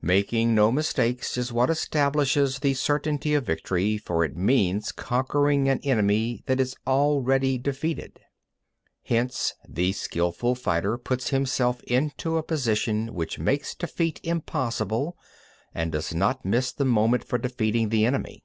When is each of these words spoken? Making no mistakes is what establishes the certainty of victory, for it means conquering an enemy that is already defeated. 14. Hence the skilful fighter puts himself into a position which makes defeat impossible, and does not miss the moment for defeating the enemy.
Making 0.00 0.54
no 0.54 0.70
mistakes 0.70 1.36
is 1.36 1.52
what 1.52 1.68
establishes 1.68 2.60
the 2.60 2.72
certainty 2.72 3.34
of 3.34 3.44
victory, 3.44 3.98
for 3.98 4.22
it 4.22 4.36
means 4.36 4.92
conquering 4.92 5.68
an 5.68 5.80
enemy 5.82 6.44
that 6.46 6.60
is 6.60 6.76
already 6.86 7.58
defeated. 7.58 8.20
14. 9.04 9.16
Hence 9.16 9.54
the 9.68 9.90
skilful 9.90 10.54
fighter 10.54 10.96
puts 10.96 11.30
himself 11.30 11.82
into 11.82 12.36
a 12.38 12.44
position 12.44 13.12
which 13.12 13.40
makes 13.40 13.74
defeat 13.74 14.20
impossible, 14.22 15.18
and 15.74 15.90
does 15.90 16.14
not 16.14 16.44
miss 16.44 16.70
the 16.70 16.84
moment 16.84 17.24
for 17.24 17.36
defeating 17.38 17.88
the 17.88 18.04
enemy. 18.04 18.44